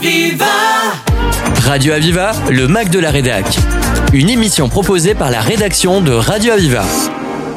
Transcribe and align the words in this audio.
Aviva 0.00 0.46
Radio 1.62 1.92
Aviva, 1.92 2.32
le 2.50 2.68
Mac 2.68 2.88
de 2.88 2.98
la 2.98 3.10
Rédac. 3.10 3.44
Une 4.14 4.30
émission 4.30 4.70
proposée 4.70 5.14
par 5.14 5.30
la 5.30 5.42
rédaction 5.42 6.00
de 6.00 6.12
Radio 6.12 6.52
Aviva. 6.54 6.84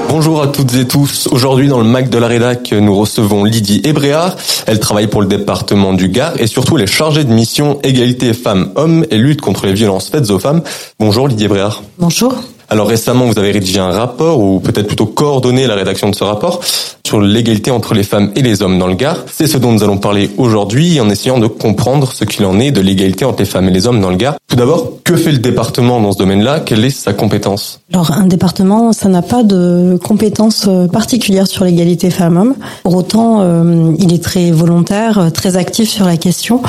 Bonjour 0.09 0.41
à 0.41 0.47
toutes 0.47 0.75
et 0.75 0.85
tous. 0.85 1.29
Aujourd'hui, 1.31 1.69
dans 1.69 1.77
le 1.77 1.85
Mac 1.85 2.09
de 2.09 2.17
la 2.17 2.27
Rédac, 2.27 2.73
nous 2.73 2.93
recevons 2.97 3.45
Lydie 3.45 3.79
Ébréard. 3.85 4.35
Elle 4.67 4.81
travaille 4.81 5.07
pour 5.07 5.21
le 5.21 5.27
département 5.27 5.93
du 5.93 6.09
Gard 6.09 6.33
et 6.37 6.47
surtout 6.47 6.75
elle 6.75 6.83
est 6.83 6.87
chargée 6.87 7.23
de 7.23 7.31
mission 7.31 7.79
égalité 7.81 8.33
femmes-hommes 8.33 9.05
et 9.09 9.17
lutte 9.17 9.39
contre 9.39 9.65
les 9.65 9.73
violences 9.73 10.09
faites 10.09 10.29
aux 10.29 10.39
femmes. 10.39 10.63
Bonjour 10.99 11.29
Lydie 11.29 11.45
Ébréard. 11.45 11.81
Bonjour. 11.97 12.35
Alors 12.69 12.87
récemment, 12.87 13.25
vous 13.25 13.37
avez 13.37 13.51
rédigé 13.51 13.79
un 13.79 13.91
rapport, 13.91 14.39
ou 14.39 14.59
peut-être 14.59 14.87
plutôt 14.87 15.05
coordonné 15.05 15.67
la 15.67 15.75
rédaction 15.75 16.09
de 16.09 16.15
ce 16.15 16.23
rapport, 16.23 16.61
sur 17.05 17.21
l'égalité 17.21 17.69
entre 17.69 17.93
les 17.93 18.03
femmes 18.03 18.31
et 18.35 18.41
les 18.41 18.61
hommes 18.61 18.79
dans 18.79 18.87
le 18.87 18.95
Gard. 18.95 19.17
C'est 19.31 19.47
ce 19.47 19.57
dont 19.57 19.71
nous 19.71 19.83
allons 19.83 19.97
parler 19.97 20.31
aujourd'hui 20.37 20.99
en 20.99 21.09
essayant 21.09 21.37
de 21.37 21.47
comprendre 21.47 22.11
ce 22.11 22.23
qu'il 22.23 22.45
en 22.45 22.59
est 22.59 22.71
de 22.71 22.81
l'égalité 22.81 23.25
entre 23.25 23.39
les 23.39 23.45
femmes 23.45 23.67
et 23.67 23.71
les 23.71 23.87
hommes 23.87 24.01
dans 24.01 24.09
le 24.09 24.15
Gard. 24.15 24.35
Tout 24.47 24.55
d'abord, 24.55 24.93
que 25.03 25.15
fait 25.15 25.31
le 25.31 25.39
département 25.39 25.99
dans 25.99 26.11
ce 26.11 26.17
domaine-là? 26.17 26.61
Quelle 26.61 26.85
est 26.85 26.89
sa 26.89 27.13
compétence? 27.13 27.81
Alors 27.91 28.11
un 28.11 28.25
département, 28.25 28.93
ça 28.93 29.09
n'a 29.09 29.21
pas 29.21 29.43
de 29.43 29.99
compétence 30.03 30.65
euh, 30.67 30.87
particulière 30.87 31.47
sur 31.47 31.65
l'égalité 31.65 32.09
femmes-hommes. 32.09 32.55
Pour 32.83 32.95
autant, 32.95 33.41
euh, 33.41 33.93
il 33.99 34.13
est 34.13 34.23
très 34.23 34.51
volontaire, 34.51 35.19
euh, 35.19 35.29
très 35.29 35.57
actif 35.57 35.89
sur 35.89 36.05
la 36.05 36.17
question. 36.17 36.61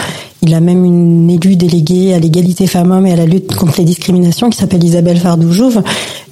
Il 0.46 0.52
a 0.52 0.60
même 0.60 0.84
une 0.84 1.30
élue 1.30 1.56
déléguée 1.56 2.12
à 2.12 2.18
l'égalité 2.18 2.66
femmes-hommes 2.66 3.06
et 3.06 3.12
à 3.12 3.16
la 3.16 3.24
lutte 3.24 3.54
contre 3.56 3.78
les 3.78 3.84
discriminations 3.84 4.50
qui 4.50 4.58
s'appelle 4.58 4.84
Isabelle 4.84 5.16
Fardoujouf 5.16 5.78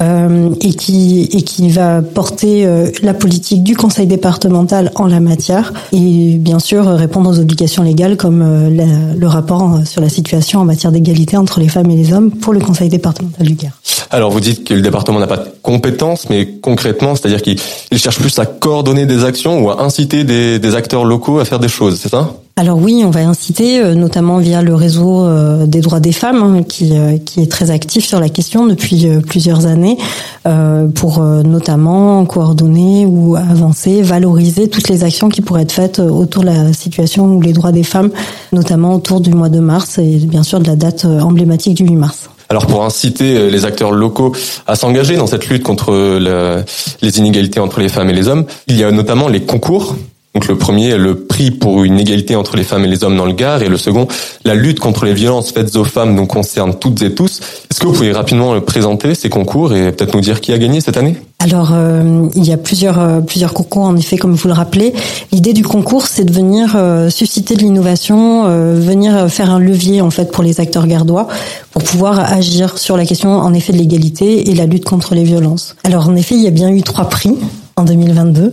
euh, 0.02 0.50
et 0.60 0.74
qui 0.74 1.30
et 1.32 1.40
qui 1.40 1.70
va 1.70 2.02
porter 2.02 2.66
euh, 2.66 2.90
la 3.02 3.14
politique 3.14 3.62
du 3.62 3.74
conseil 3.74 4.06
départemental 4.06 4.92
en 4.96 5.06
la 5.06 5.18
matière 5.18 5.72
et 5.92 6.36
bien 6.36 6.58
sûr 6.58 6.84
répondre 6.84 7.30
aux 7.30 7.38
obligations 7.38 7.82
légales 7.82 8.18
comme 8.18 8.42
euh, 8.42 9.14
le 9.16 9.26
rapport 9.26 9.80
sur 9.86 10.02
la 10.02 10.10
situation 10.10 10.60
en 10.60 10.66
matière 10.66 10.92
d'égalité 10.92 11.38
entre 11.38 11.58
les 11.58 11.68
femmes 11.68 11.90
et 11.90 11.96
les 11.96 12.12
hommes 12.12 12.32
pour 12.32 12.52
le 12.52 12.60
conseil 12.60 12.90
départemental 12.90 13.46
du 13.46 13.54
Gard. 13.54 13.72
Alors 14.10 14.30
vous 14.30 14.40
dites 14.40 14.64
que 14.64 14.74
le 14.74 14.82
département 14.82 15.20
n'a 15.20 15.26
pas 15.26 15.38
de 15.38 15.48
compétences, 15.62 16.28
mais 16.28 16.46
concrètement, 16.60 17.14
c'est-à-dire 17.16 17.40
qu'il 17.40 17.56
cherche 17.96 18.18
plus 18.18 18.38
à 18.38 18.44
coordonner 18.44 19.06
des 19.06 19.24
actions 19.24 19.64
ou 19.64 19.70
à 19.70 19.82
inciter 19.82 20.24
des, 20.24 20.58
des 20.58 20.74
acteurs 20.74 21.06
locaux 21.06 21.38
à 21.38 21.46
faire 21.46 21.60
des 21.60 21.68
choses, 21.68 21.98
c'est 21.98 22.10
ça? 22.10 22.34
Alors 22.54 22.78
oui, 22.78 23.02
on 23.04 23.10
va 23.10 23.20
inciter, 23.20 23.80
euh, 23.80 23.94
notamment 23.94 24.36
via 24.36 24.60
le 24.60 24.74
réseau 24.74 25.24
euh, 25.24 25.64
des 25.64 25.80
droits 25.80 26.00
des 26.00 26.12
femmes, 26.12 26.42
hein, 26.42 26.62
qui, 26.62 26.90
euh, 26.92 27.16
qui 27.16 27.40
est 27.40 27.50
très 27.50 27.70
actif 27.70 28.04
sur 28.04 28.20
la 28.20 28.28
question 28.28 28.66
depuis 28.66 29.06
plusieurs 29.26 29.66
années, 29.66 29.96
pour 30.94 31.20
notamment 31.20 32.24
coordonner 32.24 33.06
ou 33.06 33.36
avancer, 33.36 34.02
valoriser 34.02 34.68
toutes 34.68 34.88
les 34.88 35.04
actions 35.04 35.28
qui 35.28 35.40
pourraient 35.40 35.62
être 35.62 35.72
faites 35.72 36.00
autour 36.00 36.42
de 36.42 36.48
la 36.48 36.72
situation 36.72 37.26
ou 37.26 37.40
les 37.40 37.52
droits 37.52 37.72
des 37.72 37.84
femmes, 37.84 38.10
notamment 38.52 38.94
autour 38.94 39.20
du 39.20 39.30
mois 39.32 39.48
de 39.48 39.60
mars 39.60 39.98
et 39.98 40.16
bien 40.16 40.42
sûr 40.42 40.58
de 40.58 40.66
la 40.66 40.76
date 40.76 41.04
emblématique 41.04 41.74
du 41.74 41.84
8 41.84 41.96
mars. 41.96 42.28
Alors 42.48 42.66
pour 42.66 42.84
inciter 42.84 43.50
les 43.50 43.64
acteurs 43.64 43.92
locaux 43.92 44.32
à 44.66 44.74
s'engager 44.74 45.16
dans 45.16 45.28
cette 45.28 45.46
lutte 45.48 45.62
contre 45.62 45.92
les 47.02 47.18
inégalités 47.18 47.60
entre 47.60 47.80
les 47.80 47.88
femmes 47.88 48.10
et 48.10 48.14
les 48.14 48.28
hommes, 48.28 48.44
il 48.66 48.76
y 48.76 48.84
a 48.84 48.90
notamment 48.90 49.28
les 49.28 49.42
concours 49.42 49.96
donc 50.34 50.48
le 50.48 50.56
premier 50.56 50.96
le 50.96 51.24
prix 51.24 51.50
pour 51.50 51.84
une 51.84 52.00
égalité 52.00 52.36
entre 52.36 52.56
les 52.56 52.64
femmes 52.64 52.84
et 52.84 52.88
les 52.88 53.04
hommes 53.04 53.16
dans 53.16 53.26
le 53.26 53.32
Gard 53.32 53.62
et 53.62 53.68
le 53.68 53.76
second, 53.76 54.08
la 54.44 54.54
lutte 54.54 54.80
contre 54.80 55.04
les 55.04 55.12
violences 55.12 55.52
faites 55.52 55.76
aux 55.76 55.84
femmes 55.84 56.14
nous 56.14 56.26
concerne 56.26 56.74
toutes 56.74 57.02
et 57.02 57.14
tous. 57.14 57.40
Est-ce 57.70 57.80
que 57.80 57.86
vous 57.86 57.92
pouvez 57.92 58.12
rapidement 58.12 58.58
présenter 58.60 59.14
ces 59.14 59.28
concours 59.28 59.74
et 59.74 59.92
peut-être 59.92 60.14
nous 60.14 60.20
dire 60.20 60.40
qui 60.40 60.52
a 60.52 60.58
gagné 60.58 60.80
cette 60.80 60.96
année? 60.96 61.16
Alors, 61.38 61.72
euh, 61.74 62.28
il 62.36 62.44
y 62.44 62.52
a 62.52 62.56
plusieurs 62.56 63.00
euh, 63.00 63.20
plusieurs 63.20 63.52
concours 63.52 63.82
en 63.82 63.96
effet, 63.96 64.16
comme 64.16 64.32
vous 64.32 64.48
le 64.48 64.54
rappelez. 64.54 64.94
L'idée 65.32 65.52
du 65.52 65.64
concours, 65.64 66.06
c'est 66.06 66.24
de 66.24 66.32
venir 66.32 66.74
euh, 66.76 67.10
susciter 67.10 67.56
de 67.56 67.60
l'innovation, 67.60 68.44
venir 68.76 69.28
faire 69.28 69.50
un 69.50 69.58
levier 69.58 70.00
en 70.00 70.10
fait 70.10 70.30
pour 70.30 70.44
les 70.44 70.60
acteurs 70.60 70.86
gardois 70.86 71.28
pour 71.72 71.82
pouvoir 71.82 72.32
agir 72.32 72.78
sur 72.78 72.96
la 72.96 73.04
question 73.04 73.30
en 73.30 73.52
effet 73.54 73.72
de 73.72 73.78
l'égalité 73.78 74.50
et 74.50 74.54
la 74.54 74.66
lutte 74.66 74.84
contre 74.84 75.14
les 75.14 75.24
violences. 75.24 75.74
Alors 75.84 76.08
en 76.08 76.16
effet, 76.16 76.36
il 76.36 76.42
y 76.42 76.46
a 76.46 76.50
bien 76.50 76.70
eu 76.70 76.82
trois 76.82 77.08
prix 77.08 77.36
en 77.76 77.84
2022. 77.84 78.52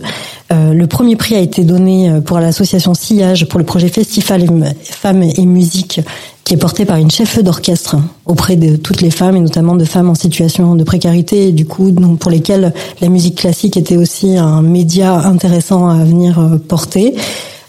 Euh, 0.52 0.72
le 0.72 0.86
premier 0.86 1.16
prix 1.16 1.34
a 1.34 1.40
été 1.40 1.64
donné 1.64 2.10
euh, 2.10 2.20
pour 2.20 2.38
l'association 2.38 2.94
Sillage 2.94 3.46
pour 3.48 3.58
le 3.58 3.66
projet 3.66 3.88
Festival 3.88 4.46
Femmes 4.82 5.22
et 5.22 5.46
Musique 5.46 6.00
qui 6.44 6.54
est 6.54 6.56
porté 6.56 6.84
par 6.84 6.96
une 6.96 7.12
chef 7.12 7.40
d'orchestre 7.44 7.96
auprès 8.26 8.56
de 8.56 8.74
toutes 8.74 9.02
les 9.02 9.10
femmes 9.10 9.36
et 9.36 9.40
notamment 9.40 9.76
de 9.76 9.84
femmes 9.84 10.10
en 10.10 10.16
situation 10.16 10.74
de 10.74 10.82
précarité 10.82 11.52
du 11.52 11.64
coup 11.64 11.92
pour 12.18 12.30
lesquelles 12.30 12.74
la 13.00 13.08
musique 13.08 13.36
classique 13.36 13.76
était 13.76 13.96
aussi 13.96 14.36
un 14.36 14.60
média 14.60 15.14
intéressant 15.14 15.88
à 15.88 16.02
venir 16.04 16.40
euh, 16.40 16.56
porter 16.56 17.14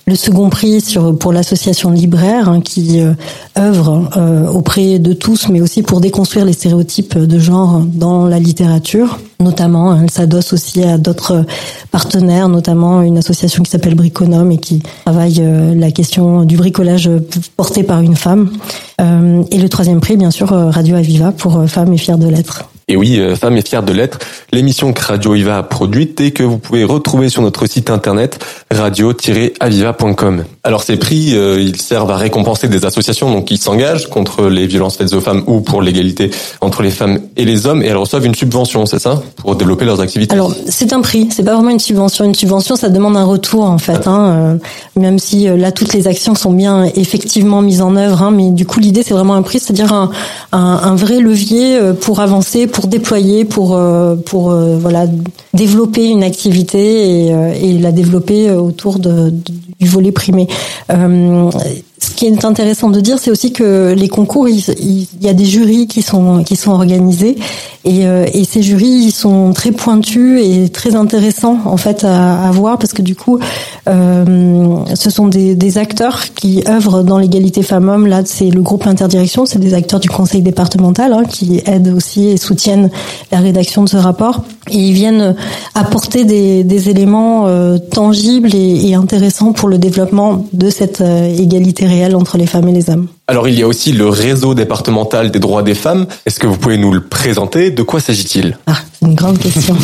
le 0.07 0.15
second 0.15 0.49
prix 0.49 0.81
sur, 0.81 1.17
pour 1.17 1.31
l'association 1.31 1.91
Libraire 1.91 2.49
hein, 2.49 2.61
qui 2.61 2.99
euh, 2.99 3.13
œuvre 3.57 4.09
euh, 4.17 4.47
auprès 4.47 4.99
de 4.99 5.13
tous, 5.13 5.47
mais 5.49 5.61
aussi 5.61 5.83
pour 5.83 6.01
déconstruire 6.01 6.45
les 6.45 6.53
stéréotypes 6.53 7.17
de 7.17 7.39
genre 7.39 7.81
dans 7.85 8.25
la 8.27 8.39
littérature. 8.39 9.19
Notamment, 9.39 9.99
elle 9.99 10.09
s'adosse 10.09 10.53
aussi 10.53 10.83
à 10.83 10.97
d'autres 10.97 11.45
partenaires, 11.91 12.49
notamment 12.49 13.01
une 13.01 13.17
association 13.17 13.63
qui 13.63 13.71
s'appelle 13.71 13.95
Briconome 13.95 14.51
et 14.51 14.57
qui 14.57 14.83
travaille 15.05 15.39
euh, 15.39 15.75
la 15.75 15.91
question 15.91 16.43
du 16.45 16.57
bricolage 16.57 17.09
porté 17.55 17.83
par 17.83 18.01
une 18.01 18.15
femme. 18.15 18.51
et 18.99 19.57
le 19.57 19.69
troisième 19.69 19.99
prix, 19.99 20.17
bien 20.17 20.31
sûr, 20.31 20.49
Radio 20.49 20.95
Aviva 20.95 21.31
pour 21.31 21.67
Femmes 21.67 21.93
et 21.93 21.97
Fières 21.97 22.17
de 22.17 22.27
l'être. 22.27 22.65
Et 22.91 22.97
oui, 22.97 23.21
euh, 23.21 23.37
Femme 23.37 23.55
est 23.55 23.65
fière 23.65 23.83
de 23.83 23.93
l'être, 23.93 24.19
l'émission 24.51 24.91
que 24.91 25.01
Radio 25.01 25.31
Aviva 25.31 25.57
a 25.59 25.63
produite 25.63 26.19
et 26.19 26.31
que 26.31 26.43
vous 26.43 26.57
pouvez 26.57 26.83
retrouver 26.83 27.29
sur 27.29 27.41
notre 27.41 27.65
site 27.65 27.89
internet 27.89 28.45
radio-aviva.com. 28.69 30.43
Alors 30.63 30.83
ces 30.83 30.97
prix, 30.97 31.35
euh, 31.35 31.59
ils 31.59 31.81
servent 31.81 32.11
à 32.11 32.17
récompenser 32.17 32.67
des 32.67 32.85
associations 32.85 33.31
donc 33.31 33.45
qui 33.45 33.57
s'engagent 33.57 34.07
contre 34.07 34.45
les 34.45 34.67
violences 34.67 34.97
faites 34.97 35.13
aux 35.13 35.21
femmes 35.21 35.43
ou 35.47 35.61
pour 35.61 35.81
l'égalité 35.81 36.29
entre 36.61 36.83
les 36.83 36.91
femmes 36.91 37.19
et 37.35 37.45
les 37.45 37.65
hommes 37.65 37.81
et 37.81 37.87
elles 37.87 37.97
reçoivent 37.97 38.25
une 38.25 38.35
subvention, 38.35 38.85
c'est 38.85 38.99
ça, 38.99 39.23
pour 39.37 39.55
développer 39.55 39.85
leurs 39.85 40.01
activités. 40.01 40.33
Alors 40.33 40.53
c'est 40.67 40.93
un 40.93 41.01
prix, 41.01 41.29
c'est 41.31 41.43
pas 41.43 41.55
vraiment 41.55 41.71
une 41.71 41.79
subvention. 41.79 42.25
Une 42.25 42.35
subvention, 42.35 42.75
ça 42.75 42.89
demande 42.89 43.17
un 43.17 43.25
retour 43.25 43.63
en 43.63 43.79
fait, 43.79 44.07
hein, 44.07 44.59
euh, 44.95 44.99
même 44.99 45.17
si 45.17 45.47
là 45.47 45.71
toutes 45.71 45.93
les 45.93 46.07
actions 46.07 46.35
sont 46.35 46.51
bien 46.51 46.85
effectivement 46.95 47.61
mises 47.61 47.81
en 47.81 47.95
œuvre, 47.95 48.21
hein, 48.21 48.31
mais 48.31 48.51
du 48.51 48.65
coup 48.65 48.79
l'idée 48.79 49.01
c'est 49.03 49.13
vraiment 49.13 49.35
un 49.35 49.41
prix, 49.41 49.59
c'est-à-dire 49.59 50.09
un, 50.51 50.95
vrai 50.95 51.19
levier 51.19 51.79
pour 52.01 52.19
avancer, 52.19 52.67
pour 52.67 52.87
déployer, 52.87 53.45
pour 53.45 53.75
euh, 54.01 54.15
pour 54.15 54.51
euh, 54.51 54.77
voilà 54.79 55.05
développer 55.53 56.07
une 56.07 56.23
activité 56.23 57.27
et, 57.27 57.33
euh, 57.33 57.53
et 57.53 57.77
la 57.77 57.91
développer 57.91 58.51
autour 58.51 58.99
du 58.99 59.87
volet 59.87 60.11
primé. 60.11 60.47
Ce 60.51 61.83
qui 62.21 62.27
est 62.27 62.45
intéressant 62.45 62.89
de 62.89 62.99
dire, 62.99 63.17
c'est 63.19 63.31
aussi 63.31 63.51
que 63.51 63.93
les 63.97 64.07
concours, 64.07 64.47
il, 64.47 65.07
y 65.21 65.27
a 65.27 65.33
des 65.33 65.45
jurys 65.45 65.87
qui 65.87 66.01
sont 66.01 66.43
qui 66.43 66.55
sont 66.55 66.71
organisés 66.71 67.35
et, 67.83 68.01
et 68.33 68.43
ces 68.43 68.61
jurys, 68.61 69.05
ils 69.05 69.11
sont 69.11 69.53
très 69.53 69.71
pointus 69.71 70.39
et 70.43 70.69
très 70.69 70.95
intéressants 70.95 71.57
en 71.65 71.77
fait 71.77 72.03
à, 72.03 72.49
voir 72.51 72.77
parce 72.77 72.93
que 72.93 73.01
du 73.01 73.15
coup, 73.15 73.39
euh, 73.87 74.77
ce 74.95 75.09
sont 75.09 75.27
des, 75.27 75.77
acteurs 75.77 76.33
qui 76.35 76.63
œuvrent 76.67 77.03
dans 77.03 77.17
l'égalité 77.17 77.63
femmes-hommes. 77.63 78.07
Là, 78.07 78.23
c'est 78.25 78.49
le 78.49 78.61
groupe 78.61 78.85
Interdirection, 78.87 79.45
c'est 79.45 79.59
des 79.59 79.73
acteurs 79.73 80.01
du 80.01 80.09
conseil 80.09 80.41
départemental 80.41 81.13
hein, 81.13 81.23
qui 81.23 81.61
aident 81.65 81.93
aussi 81.95 82.27
et 82.27 82.37
soutiennent 82.37 82.89
la 83.31 83.39
rédaction 83.39 83.83
de 83.83 83.89
ce 83.89 83.97
rapport. 83.97 84.43
Et 84.69 84.77
ils 84.77 84.93
viennent 84.93 85.35
apporter 85.75 86.25
des, 86.25 86.89
éléments 86.89 87.47
euh, 87.47 87.77
tangibles 87.77 88.53
et, 88.53 88.93
intéressants 88.95 89.53
pour 89.53 89.69
le 89.69 89.77
développement 89.77 90.45
de 90.51 90.69
cette 90.69 91.01
euh, 91.01 91.33
égalité 91.33 91.85
réelle 91.85 92.10
entre 92.15 92.37
les 92.37 92.47
femmes 92.47 92.67
et 92.67 92.73
les 92.73 92.89
hommes. 92.89 93.07
Alors 93.27 93.47
il 93.47 93.57
y 93.57 93.63
a 93.63 93.67
aussi 93.67 93.91
le 93.91 94.07
réseau 94.07 94.53
départemental 94.53 95.31
des 95.31 95.39
droits 95.39 95.63
des 95.63 95.75
femmes. 95.75 96.07
Est-ce 96.25 96.39
que 96.39 96.47
vous 96.47 96.57
pouvez 96.57 96.77
nous 96.77 96.91
le 96.91 97.01
présenter? 97.01 97.71
De 97.71 97.83
quoi 97.83 97.99
s'agit-il? 97.99 98.57
Ah, 98.67 98.77
c'est 98.93 99.05
une 99.05 99.15
grande 99.15 99.39
question. 99.39 99.75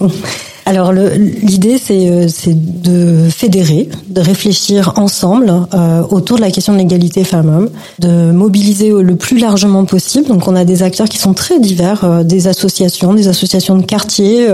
Alors 0.66 0.92
l'idée 0.92 1.78
euh, 1.90 2.26
c'est 2.28 2.54
de 2.54 3.28
fédérer, 3.28 3.88
de 4.08 4.20
réfléchir 4.22 4.94
ensemble 4.96 5.52
euh, 5.74 6.02
autour 6.08 6.38
de 6.38 6.42
la 6.42 6.50
question 6.50 6.72
de 6.72 6.78
l'égalité 6.78 7.22
femmes-hommes, 7.22 7.68
de 7.98 8.30
mobiliser 8.30 8.90
le 8.90 9.16
plus 9.16 9.38
largement 9.38 9.84
possible. 9.84 10.26
Donc 10.26 10.48
on 10.48 10.56
a 10.56 10.64
des 10.64 10.82
acteurs 10.82 11.08
qui 11.08 11.18
sont 11.18 11.34
très 11.34 11.60
divers, 11.60 12.04
euh, 12.04 12.22
des 12.22 12.48
associations, 12.48 13.12
des 13.12 13.28
associations 13.28 13.76
de 13.76 13.82
quartier, 13.82 14.48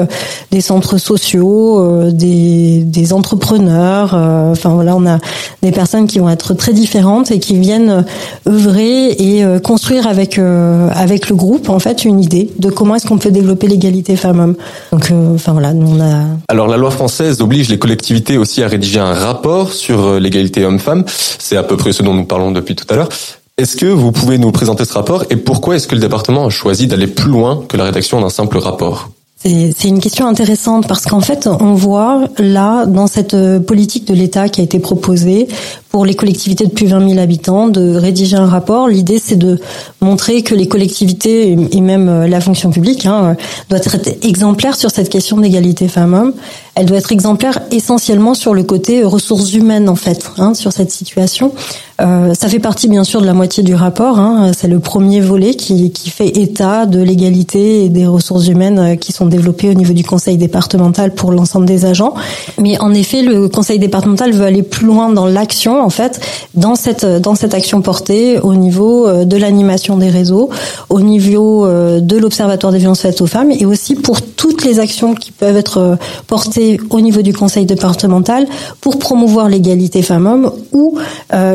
des 0.50 0.60
centres 0.60 0.98
sociaux, 0.98 2.10
des, 2.10 2.82
des 2.84 3.12
entrepreneurs. 3.12 4.14
enfin 4.14 4.70
voilà, 4.70 4.96
on 4.96 5.06
a 5.06 5.18
des 5.62 5.70
personnes 5.70 6.06
qui 6.08 6.18
vont 6.18 6.28
être 6.28 6.54
très 6.54 6.72
différentes 6.72 7.30
et 7.30 7.38
qui 7.38 7.56
viennent 7.56 8.04
œuvrer 8.48 9.10
et 9.10 9.44
construire 9.62 10.06
avec 10.08 10.38
avec 10.38 11.28
le 11.28 11.36
groupe 11.36 11.68
en 11.68 11.78
fait 11.78 12.04
une 12.04 12.20
idée 12.20 12.50
de 12.58 12.70
comment 12.70 12.96
est-ce 12.96 13.06
qu'on 13.06 13.18
peut 13.18 13.30
développer 13.30 13.68
l'égalité 13.68 14.16
femmes-hommes. 14.16 14.56
Donc 14.92 15.12
enfin 15.34 15.52
voilà, 15.52 15.72
nous 15.72 15.99
alors 16.48 16.66
la 16.66 16.76
loi 16.76 16.90
française 16.90 17.40
oblige 17.40 17.68
les 17.68 17.78
collectivités 17.78 18.38
aussi 18.38 18.62
à 18.62 18.68
rédiger 18.68 19.00
un 19.00 19.12
rapport 19.12 19.72
sur 19.72 20.04
euh, 20.04 20.18
l'égalité 20.20 20.64
homme-femme. 20.64 21.04
C'est 21.06 21.56
à 21.56 21.62
peu 21.62 21.76
près 21.76 21.92
ce 21.92 22.02
dont 22.02 22.14
nous 22.14 22.24
parlons 22.24 22.50
depuis 22.50 22.74
tout 22.74 22.86
à 22.88 22.96
l'heure. 22.96 23.08
Est-ce 23.56 23.76
que 23.76 23.86
vous 23.86 24.10
pouvez 24.10 24.38
nous 24.38 24.52
présenter 24.52 24.84
ce 24.84 24.94
rapport 24.94 25.24
et 25.30 25.36
pourquoi 25.36 25.76
est-ce 25.76 25.86
que 25.86 25.94
le 25.94 26.00
département 26.00 26.46
a 26.46 26.50
choisi 26.50 26.86
d'aller 26.86 27.06
plus 27.06 27.30
loin 27.30 27.62
que 27.68 27.76
la 27.76 27.84
rédaction 27.84 28.20
d'un 28.20 28.30
simple 28.30 28.58
rapport? 28.58 29.10
C'est 29.42 29.88
une 29.88 30.00
question 30.00 30.26
intéressante 30.26 30.86
parce 30.86 31.06
qu'en 31.06 31.22
fait, 31.22 31.46
on 31.46 31.72
voit 31.72 32.28
là, 32.36 32.84
dans 32.84 33.06
cette 33.06 33.32
euh, 33.32 33.58
politique 33.58 34.06
de 34.06 34.12
l'État 34.12 34.50
qui 34.50 34.60
a 34.60 34.64
été 34.64 34.78
proposée 34.78 35.48
pour 35.88 36.04
les 36.04 36.14
collectivités 36.14 36.66
de 36.66 36.70
plus 36.70 36.84
de 36.84 36.90
20 36.90 37.08
000 37.08 37.20
habitants, 37.20 37.68
de 37.68 37.96
rédiger 37.96 38.36
un 38.36 38.44
rapport. 38.44 38.86
L'idée, 38.86 39.18
c'est 39.18 39.36
de 39.36 39.58
montrer 40.02 40.42
que 40.42 40.54
les 40.54 40.68
collectivités 40.68 41.56
et 41.72 41.80
même 41.80 42.10
euh, 42.10 42.28
la 42.28 42.42
fonction 42.42 42.68
publique 42.68 43.06
hein, 43.06 43.34
doit 43.70 43.78
être 43.78 43.96
exemplaire 44.20 44.76
sur 44.76 44.90
cette 44.90 45.08
question 45.08 45.38
d'égalité 45.38 45.88
femmes-hommes. 45.88 46.34
Elle 46.74 46.84
doit 46.84 46.98
être 46.98 47.10
exemplaire 47.10 47.60
essentiellement 47.70 48.34
sur 48.34 48.52
le 48.52 48.62
côté 48.62 49.02
ressources 49.04 49.54
humaines, 49.54 49.88
en 49.88 49.96
fait, 49.96 50.32
hein, 50.36 50.52
sur 50.52 50.70
cette 50.70 50.90
situation. 50.90 51.54
Euh, 52.00 52.34
ça 52.34 52.48
fait 52.48 52.58
partie 52.58 52.88
bien 52.88 53.04
sûr 53.04 53.20
de 53.20 53.26
la 53.26 53.34
moitié 53.34 53.62
du 53.62 53.74
rapport. 53.74 54.18
Hein. 54.18 54.52
C'est 54.56 54.68
le 54.68 54.78
premier 54.78 55.20
volet 55.20 55.54
qui, 55.54 55.90
fait 56.10 56.38
état 56.38 56.86
de 56.86 57.00
l'égalité 57.00 57.84
et 57.84 57.88
des 57.88 58.06
ressources 58.06 58.48
humaines 58.48 58.78
euh, 58.78 58.96
qui 58.96 59.12
sont 59.12 59.26
développées 59.26 59.68
au 59.68 59.74
niveau 59.74 59.92
du 59.92 60.02
conseil 60.02 60.36
départemental 60.36 61.14
pour 61.14 61.30
l'ensemble 61.30 61.66
des 61.66 61.84
agents. 61.84 62.14
Mais 62.58 62.80
en 62.80 62.94
effet, 62.94 63.22
le 63.22 63.48
conseil 63.48 63.78
départemental 63.78 64.32
veut 64.32 64.44
aller 64.44 64.62
plus 64.62 64.86
loin 64.86 65.10
dans 65.10 65.26
l'action, 65.26 65.80
en 65.82 65.90
fait, 65.90 66.20
dans 66.54 66.74
cette 66.74 67.04
dans 67.04 67.34
cette 67.34 67.54
action 67.54 67.82
portée 67.82 68.38
au 68.40 68.54
niveau 68.54 69.06
euh, 69.06 69.24
de 69.24 69.36
l'animation 69.36 69.96
des 69.98 70.08
réseaux, 70.08 70.50
au 70.88 71.00
niveau 71.00 71.66
de 71.66 72.16
l'observatoire 72.16 72.72
des 72.72 72.78
violences 72.78 73.00
faites 73.00 73.20
aux 73.20 73.26
femmes 73.26 73.50
et 73.50 73.66
aussi 73.66 73.94
pour 73.94 74.22
toutes 74.22 74.64
les 74.64 74.78
actions 74.78 75.14
qui 75.14 75.32
peuvent 75.32 75.56
être 75.56 75.98
portées 76.26 76.80
au 76.90 77.00
niveau 77.00 77.22
du 77.22 77.32
conseil 77.32 77.66
départemental 77.66 78.46
pour 78.80 78.98
promouvoir 78.98 79.48
l'égalité 79.48 80.02
femmes-hommes 80.02 80.50
ou 80.72 80.98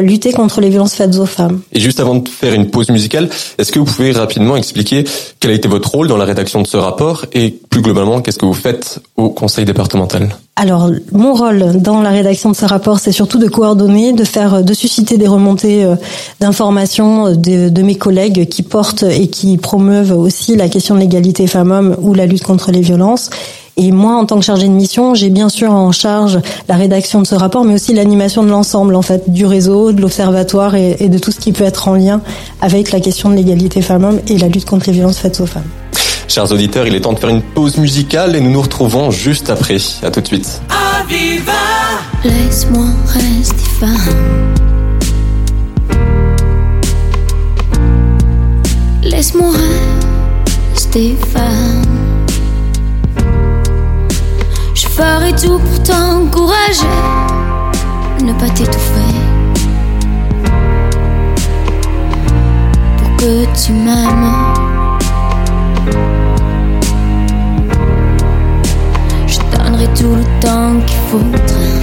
lutter 0.01 0.31
contre 0.35 0.61
les 0.61 0.69
violences 0.69 0.93
faites 0.93 1.15
aux 1.15 1.25
femmes. 1.25 1.61
Et 1.71 1.79
juste 1.79 1.99
avant 1.99 2.15
de 2.15 2.29
faire 2.29 2.53
une 2.53 2.69
pause 2.69 2.89
musicale, 2.89 3.29
est-ce 3.57 3.71
que 3.71 3.79
vous 3.79 3.85
pouvez 3.85 4.11
rapidement 4.11 4.55
expliquer 4.55 5.03
quel 5.39 5.51
a 5.51 5.53
été 5.53 5.67
votre 5.67 5.89
rôle 5.89 6.07
dans 6.07 6.17
la 6.17 6.25
rédaction 6.25 6.61
de 6.61 6.67
ce 6.67 6.77
rapport 6.77 7.25
et 7.33 7.49
plus 7.69 7.81
globalement, 7.81 8.21
qu'est-ce 8.21 8.39
que 8.39 8.45
vous 8.45 8.53
faites 8.53 8.99
au 9.17 9.29
conseil 9.29 9.65
départemental? 9.65 10.35
Alors, 10.57 10.89
mon 11.11 11.33
rôle 11.33 11.81
dans 11.81 12.01
la 12.01 12.11
rédaction 12.11 12.49
de 12.49 12.55
ce 12.55 12.63
rapport, 12.63 12.99
c'est 12.99 13.11
surtout 13.11 13.39
de 13.39 13.47
coordonner, 13.47 14.13
de 14.13 14.23
faire, 14.23 14.63
de 14.63 14.73
susciter 14.73 15.17
des 15.17 15.27
remontées 15.27 15.83
euh, 15.83 15.95
d'informations 16.39 17.31
de, 17.31 17.67
de, 17.67 17.81
mes 17.81 17.95
collègues 17.95 18.47
qui 18.47 18.63
portent 18.63 19.03
et 19.03 19.27
qui 19.27 19.57
promeuvent 19.57 20.17
aussi 20.17 20.55
la 20.55 20.69
question 20.69 20.95
de 20.95 21.01
l'égalité 21.01 21.47
femmes-hommes 21.47 21.97
ou 21.99 22.13
la 22.13 22.25
lutte 22.25 22.43
contre 22.43 22.71
les 22.71 22.79
violences, 22.79 23.29
et 23.77 23.91
moi, 23.91 24.15
en 24.15 24.25
tant 24.25 24.39
que 24.39 24.45
chargée 24.45 24.67
de 24.67 24.73
mission, 24.73 25.15
j'ai 25.15 25.29
bien 25.29 25.49
sûr 25.49 25.71
en 25.71 25.91
charge 25.91 26.39
la 26.69 26.75
rédaction 26.75 27.21
de 27.21 27.27
ce 27.27 27.35
rapport, 27.35 27.65
mais 27.65 27.73
aussi 27.73 27.93
l'animation 27.93 28.43
de 28.43 28.49
l'ensemble, 28.49 28.95
en 28.95 29.01
fait, 29.01 29.29
du 29.29 29.45
réseau, 29.45 29.91
de 29.91 30.01
l'observatoire 30.01 30.75
et, 30.75 31.09
de 31.09 31.17
tout 31.17 31.31
ce 31.31 31.39
qui 31.39 31.51
peut 31.51 31.65
être 31.65 31.89
en 31.89 31.95
lien 31.95 32.21
avec 32.61 32.91
la 32.91 33.01
question 33.01 33.29
de 33.29 33.35
l'égalité 33.35 33.81
femmes-hommes 33.81 34.21
et 34.29 34.37
la 34.37 34.47
lutte 34.47 34.65
contre 34.65 34.87
les 34.87 34.93
violences 34.93 35.17
faites 35.17 35.41
aux 35.41 35.45
femmes. 35.45 35.67
Chers 36.29 36.51
auditeurs, 36.51 36.87
il 36.87 36.95
est 36.95 37.01
temps 37.01 37.13
de 37.13 37.19
faire 37.19 37.29
une 37.29 37.41
pause 37.41 37.77
musicale 37.77 38.35
et 38.35 38.41
nous 38.41 38.49
nous 38.49 38.61
retrouvons 38.61 39.11
juste 39.11 39.49
après. 39.49 39.77
À 40.03 40.09
tout 40.09 40.21
de 40.21 40.27
suite. 40.27 40.61
Laisse-moi 42.23 42.85
rester 43.07 43.65
femme. 43.79 43.97
Laisse-moi 49.03 49.51
rester 50.73 51.15
femme. 51.33 51.84
Ferai 55.25 55.41
tout 55.41 55.59
pour 55.59 55.83
t'encourager, 55.83 56.85
ne 58.23 58.33
pas 58.33 58.49
t'étouffer. 58.49 59.13
Pour 62.97 63.17
que 63.17 63.45
tu 63.65 63.73
m'aimes. 63.73 64.53
Je 69.27 69.39
donnerai 69.51 69.87
tout 69.99 70.15
le 70.15 70.41
temps 70.41 70.79
qu'il 70.85 70.99
faudra. 71.09 71.74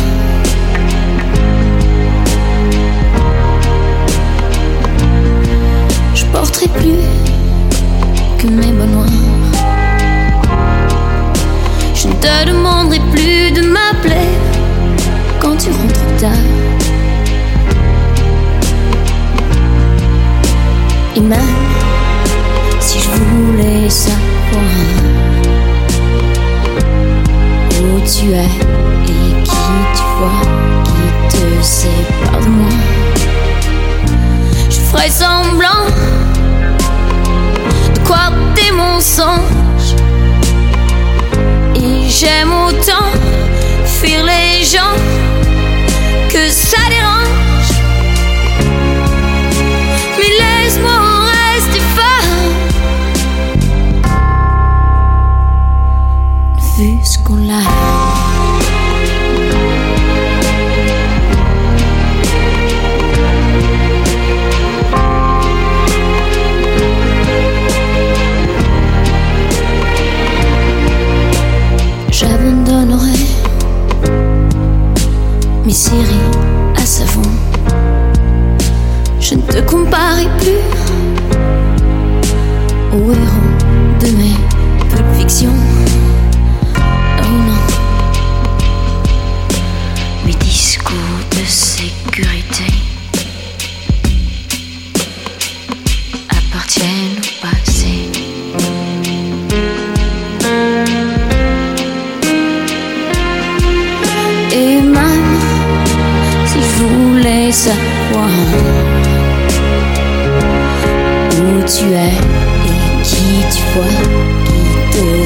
Ferais 35.03 35.11
semblant 35.11 35.87
de 37.95 37.99
croire 38.05 38.33
des 38.55 38.71
mensonges. 38.73 39.97
J'aime 42.09 42.53
autant 42.53 43.11
fuir 43.85 44.25
les 44.25 44.65
gens 44.65 44.95
que 46.31 46.49
ça 46.49 46.82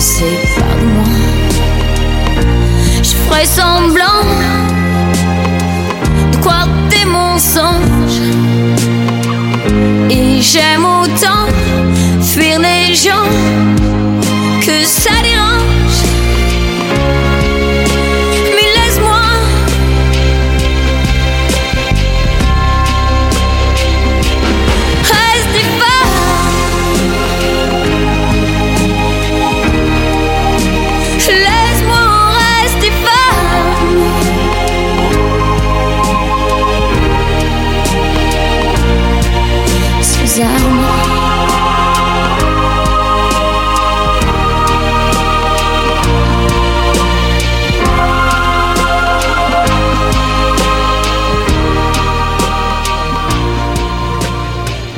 sépare 0.00 0.76
de 0.80 0.86
moi. 0.86 1.04
Je 3.02 3.14
ferai 3.14 3.44
semblant 3.46 4.22
de 6.32 6.36
croire 6.36 6.68
des 6.90 7.04
mensonges 7.04 8.20
et 10.10 10.40
j'aime 10.40 10.84
autant 10.84 11.46
fuir 12.22 12.58
les 12.58 12.94
gens 12.94 13.30
que 14.60 14.84
ça 14.84 15.12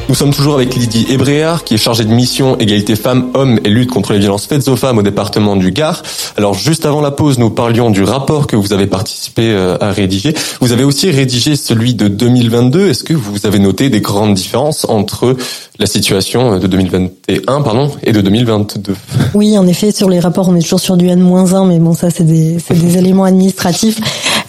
Nous 0.09 0.15
sommes 0.15 0.33
toujours 0.33 0.55
avec 0.55 0.75
Lydie 0.75 1.07
Ebréard, 1.11 1.65
qui 1.65 1.75
est 1.75 1.79
chargée 1.79 2.05
de 2.05 2.11
mission 2.11 2.57
égalité 2.59 2.97
femmes-hommes 2.97 3.61
et 3.63 3.69
lutte 3.69 3.91
contre 3.91 4.15
les 4.15 4.19
violences 4.19 4.47
faites 4.47 4.67
aux 4.69 4.77
femmes 4.77 4.97
au 4.97 5.03
département 5.03 5.55
du 5.55 5.71
Gard. 5.71 6.03
Alors 6.39 6.55
juste 6.55 6.87
avant 6.87 7.03
la 7.03 7.11
pause, 7.11 7.39
nous 7.39 7.51
parlions 7.51 7.91
du 7.91 8.05
rapport 8.05 8.47
que 8.47 8.57
vous 8.57 8.73
avez 8.73 8.87
participé 8.87 9.51
euh, 9.51 9.77
à 9.83 9.93
rédiger. 9.93 10.35
Vous 10.63 10.73
avez 10.73 10.85
aussi 10.85 11.11
rédigé 11.11 11.57
celui 11.57 11.93
de 11.93 12.09
2022. 12.09 12.89
Est-ce 12.89 13.05
que 13.05 13.13
vous 13.13 13.45
avez 13.45 13.59
noté 13.59 13.91
des 13.91 14.01
grandes 14.01 14.33
différences 14.33 14.87
entre 14.89 15.37
la 15.79 15.87
situation 15.87 16.59
de 16.59 16.67
2021 16.67 17.61
pardon, 17.61 17.91
et 18.03 18.13
de 18.13 18.23
2022 18.23 18.95
Oui, 19.35 19.59
en 19.59 19.67
effet, 19.67 19.93
sur 19.93 20.09
les 20.09 20.21
rapports, 20.21 20.49
on 20.49 20.57
est 20.57 20.63
toujours 20.63 20.81
sur 20.81 20.97
du 20.97 21.07
N-1, 21.07 21.69
mais 21.69 21.79
bon, 21.79 21.93
ça 21.93 22.09
c'est 22.11 22.25
des, 22.25 22.57
des 22.71 22.97
éléments 22.97 23.25
administratifs. 23.25 24.01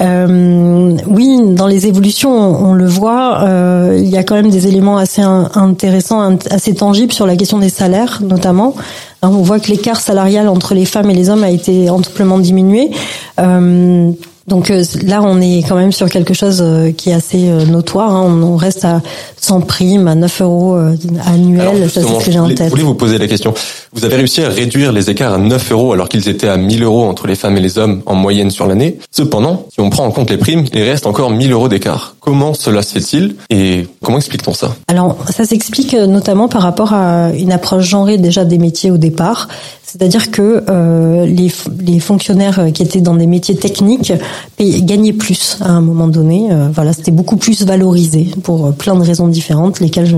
Euh, 0.01 0.68
les 1.69 1.87
évolutions, 1.87 2.31
on, 2.31 2.73
le 2.73 2.85
voit, 2.85 3.43
euh, 3.43 3.97
il 3.97 4.09
y 4.09 4.17
a 4.17 4.23
quand 4.23 4.35
même 4.35 4.49
des 4.49 4.67
éléments 4.67 4.97
assez 4.97 5.21
intéressants, 5.21 6.37
assez 6.49 6.73
tangibles 6.75 7.13
sur 7.13 7.25
la 7.25 7.35
question 7.35 7.59
des 7.59 7.69
salaires, 7.69 8.21
notamment. 8.21 8.75
on 9.21 9.29
voit 9.29 9.59
que 9.59 9.69
l'écart 9.69 10.01
salarial 10.01 10.49
entre 10.49 10.73
les 10.73 10.85
femmes 10.85 11.09
et 11.09 11.13
les 11.13 11.29
hommes 11.29 11.43
a 11.43 11.49
été 11.49 11.89
amplement 11.89 12.39
diminué. 12.39 12.91
Euh, 13.39 14.11
donc 14.49 14.71
euh, 14.71 14.83
là, 15.03 15.21
on 15.23 15.39
est 15.39 15.63
quand 15.67 15.75
même 15.75 15.91
sur 15.91 16.09
quelque 16.09 16.33
chose 16.33 16.61
euh, 16.61 16.91
qui 16.91 17.11
est 17.11 17.13
assez 17.13 17.49
euh, 17.49 17.65
notoire. 17.65 18.13
Hein. 18.13 18.41
On 18.43 18.57
reste 18.57 18.83
à 18.83 19.01
100 19.39 19.61
primes, 19.61 20.07
à 20.07 20.15
9 20.15 20.41
euros 20.41 20.75
annuels. 21.25 21.89
Ça, 21.89 22.01
c'est 22.01 22.19
ce 22.19 22.25
que 22.25 22.31
j'ai 22.31 22.39
en 22.39 22.49
tête. 22.49 22.65
Je 22.65 22.69
voulais 22.69 22.83
vous 22.83 22.95
poser 22.95 23.17
la 23.17 23.27
question? 23.27 23.53
Vous 23.93 24.03
avez 24.03 24.17
réussi 24.17 24.41
à 24.41 24.49
réduire 24.49 24.91
les 24.91 25.09
écarts 25.09 25.33
à 25.33 25.37
9 25.37 25.71
euros 25.71 25.93
alors 25.93 26.09
qu'ils 26.09 26.27
étaient 26.27 26.49
à 26.49 26.57
1000 26.57 26.83
euros 26.83 27.05
entre 27.05 27.27
les 27.27 27.35
femmes 27.35 27.55
et 27.55 27.61
les 27.61 27.77
hommes 27.77 28.01
en 28.05 28.15
moyenne 28.15 28.49
sur 28.49 28.67
l'année. 28.67 28.97
Cependant, 29.11 29.67
si 29.71 29.79
on 29.79 29.89
prend 29.89 30.05
en 30.05 30.11
compte 30.11 30.29
les 30.29 30.37
primes, 30.37 30.65
il 30.73 30.83
reste 30.83 31.05
encore 31.05 31.29
1000 31.29 31.51
euros 31.53 31.69
d'écart. 31.69 32.15
Comment 32.19 32.53
cela 32.53 32.81
se 32.81 32.93
fait-il? 32.93 33.35
Et 33.49 33.87
comment 34.03 34.17
explique-t-on 34.17 34.53
ça? 34.53 34.75
Alors, 34.87 35.17
ça 35.29 35.45
s'explique 35.45 35.93
notamment 35.93 36.49
par 36.49 36.63
rapport 36.63 36.93
à 36.93 37.29
une 37.31 37.51
approche 37.51 37.87
genrée 37.87 38.17
déjà 38.17 38.43
des 38.43 38.57
métiers 38.57 38.91
au 38.91 38.97
départ. 38.97 39.47
C'est-à-dire 39.91 40.29
que 40.29 40.63
euh, 40.69 41.25
les, 41.25 41.51
les, 41.79 41.99
fonctionnaires 41.99 42.67
qui 42.73 42.83
étaient 42.83 43.01
dans 43.01 43.15
des 43.15 43.25
métiers 43.25 43.55
techniques 43.55 44.13
gagnaient 44.59 45.13
plus 45.13 45.57
à 45.61 45.71
un 45.71 45.81
moment 45.81 46.07
donné. 46.07 46.49
Euh, 46.51 46.67
voilà, 46.71 46.93
c'était 46.93 47.09
beaucoup 47.09 47.37
plus 47.37 47.65
valorisé 47.65 48.27
pour 48.43 48.71
plein 48.73 48.93
de 48.93 49.01
raisons 49.01 49.27
différentes, 49.27 49.79
lesquelles 49.79 50.05
je. 50.05 50.15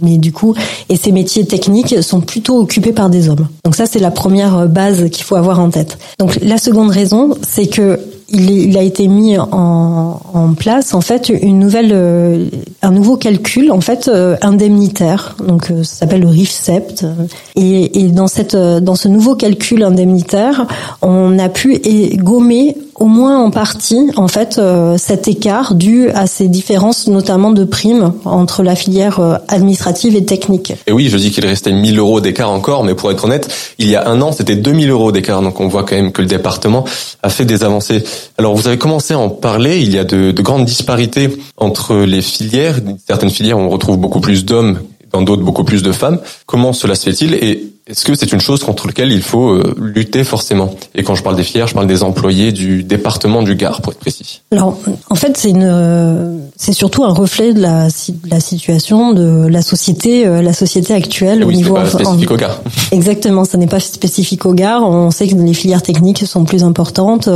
Mais 0.00 0.18
du 0.18 0.32
coup, 0.32 0.56
et 0.88 0.96
ces 0.96 1.12
métiers 1.12 1.46
techniques 1.46 2.02
sont 2.02 2.20
plutôt 2.20 2.58
occupés 2.58 2.92
par 2.92 3.10
des 3.10 3.28
hommes. 3.28 3.46
Donc 3.64 3.76
ça, 3.76 3.86
c'est 3.86 4.00
la 4.00 4.10
première 4.10 4.66
base 4.66 5.08
qu'il 5.10 5.22
faut 5.24 5.36
avoir 5.36 5.60
en 5.60 5.70
tête. 5.70 5.98
Donc 6.18 6.40
la 6.42 6.58
seconde 6.58 6.90
raison, 6.90 7.36
c'est 7.42 7.68
que 7.68 8.00
il, 8.28 8.76
a 8.76 8.82
été 8.82 9.08
mis 9.08 9.38
en, 9.38 10.20
en, 10.32 10.54
place 10.54 10.94
en 10.94 11.00
fait 11.00 11.28
une 11.28 11.58
nouvelle, 11.58 11.90
euh, 11.92 12.48
un 12.82 12.90
nouveau 12.90 13.16
calcul 13.16 13.70
en 13.70 13.80
fait 13.80 14.08
euh, 14.08 14.36
indemnitaire. 14.42 15.36
Donc 15.46 15.70
euh, 15.70 15.82
ça 15.82 16.00
s'appelle 16.00 16.22
le 16.22 16.28
RIFSEPT. 16.28 17.06
Et, 17.56 18.00
et 18.00 18.08
dans 18.08 18.28
cette, 18.28 18.56
dans 18.56 18.94
ce 18.94 19.08
nouveau 19.08 19.34
calcul 19.34 19.82
indemnitaire, 19.82 20.66
on 21.02 21.38
a 21.38 21.48
pu 21.48 21.80
gommer 22.16 22.76
au 23.02 23.06
moins 23.06 23.38
en 23.40 23.50
partie 23.50 24.10
en 24.14 24.28
fait 24.28 24.60
cet 24.96 25.26
écart 25.26 25.74
dû 25.74 26.08
à 26.10 26.28
ces 26.28 26.46
différences 26.46 27.08
notamment 27.08 27.50
de 27.50 27.64
primes 27.64 28.12
entre 28.24 28.62
la 28.62 28.76
filière 28.76 29.40
administrative 29.48 30.14
et 30.14 30.24
technique. 30.24 30.72
Et 30.86 30.92
oui, 30.92 31.08
je 31.08 31.16
dis 31.16 31.32
qu'il 31.32 31.44
restait 31.44 31.72
1000 31.72 31.98
euros 31.98 32.20
d'écart 32.20 32.50
encore, 32.50 32.84
mais 32.84 32.94
pour 32.94 33.10
être 33.10 33.24
honnête, 33.24 33.52
il 33.78 33.88
y 33.88 33.96
a 33.96 34.08
un 34.08 34.20
an 34.20 34.30
c'était 34.30 34.54
2000 34.54 34.88
euros 34.90 35.10
d'écart, 35.10 35.42
donc 35.42 35.58
on 35.58 35.66
voit 35.66 35.82
quand 35.82 35.96
même 35.96 36.12
que 36.12 36.22
le 36.22 36.28
département 36.28 36.84
a 37.24 37.28
fait 37.28 37.44
des 37.44 37.64
avancées. 37.64 38.04
Alors 38.38 38.54
vous 38.54 38.68
avez 38.68 38.78
commencé 38.78 39.14
à 39.14 39.18
en 39.18 39.30
parler, 39.30 39.80
il 39.80 39.92
y 39.92 39.98
a 39.98 40.04
de, 40.04 40.30
de 40.30 40.42
grandes 40.42 40.64
disparités 40.64 41.28
entre 41.56 41.96
les 41.96 42.22
filières. 42.22 42.78
Certaines 43.08 43.30
filières, 43.30 43.58
on 43.58 43.68
retrouve 43.68 43.96
beaucoup 43.96 44.20
plus 44.20 44.44
d'hommes, 44.44 44.78
dans 45.12 45.22
d'autres 45.22 45.42
beaucoup 45.42 45.64
plus 45.64 45.82
de 45.82 45.92
femmes. 45.92 46.20
Comment 46.46 46.72
cela 46.72 46.94
se 46.94 47.04
fait-il? 47.04 47.34
Et 47.34 47.72
est-ce 47.88 48.04
que 48.04 48.14
c'est 48.14 48.32
une 48.32 48.40
chose 48.40 48.62
contre 48.62 48.86
laquelle 48.86 49.10
il 49.10 49.22
faut 49.22 49.50
euh, 49.50 49.74
lutter 49.76 50.22
forcément? 50.22 50.76
Et 50.94 51.02
quand 51.02 51.16
je 51.16 51.22
parle 51.24 51.34
des 51.34 51.42
filières, 51.42 51.66
je 51.66 51.74
parle 51.74 51.88
des 51.88 52.04
employés 52.04 52.52
du 52.52 52.84
département 52.84 53.42
du 53.42 53.56
Gard, 53.56 53.82
pour 53.82 53.92
être 53.92 53.98
précis. 53.98 54.42
Alors, 54.52 54.78
en 55.10 55.16
fait, 55.16 55.36
c'est 55.36 55.50
une, 55.50 55.64
euh, 55.64 56.38
c'est 56.56 56.74
surtout 56.74 57.02
un 57.02 57.12
reflet 57.12 57.52
de 57.52 57.60
la, 57.60 57.88
de 57.88 58.30
la 58.30 58.38
situation 58.38 59.12
de 59.12 59.48
la 59.48 59.62
société, 59.62 60.24
euh, 60.24 60.42
la 60.42 60.52
société 60.52 60.94
actuelle 60.94 61.42
au 61.42 61.50
niveau. 61.50 61.74
Pas 61.74 61.86
spécifique 61.86 62.30
au 62.30 62.36
Gard. 62.36 62.60
Exactement, 62.92 63.44
ça 63.44 63.58
n'est 63.58 63.66
pas 63.66 63.80
spécifique 63.80 64.46
au 64.46 64.54
Gard. 64.54 64.84
On 64.84 65.10
sait 65.10 65.26
que 65.26 65.34
les 65.34 65.54
filières 65.54 65.82
techniques 65.82 66.24
sont 66.24 66.44
plus 66.44 66.62
importantes. 66.62 67.28